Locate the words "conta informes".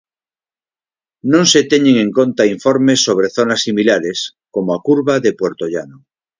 2.17-2.99